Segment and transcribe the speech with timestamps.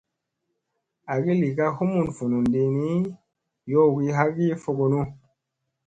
[1.13, 2.91] Agi li ka humun vunun di ni
[3.71, 5.01] yowgi hagi fogonu.